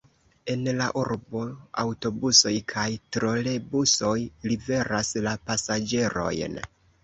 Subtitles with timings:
[0.51, 1.41] En la urbo
[1.83, 4.17] aŭtobusoj kaj trolebusoj
[4.51, 6.63] liveras la pasaĝerojn.